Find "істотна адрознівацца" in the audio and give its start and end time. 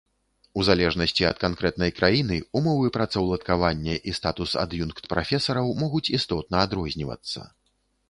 6.21-7.51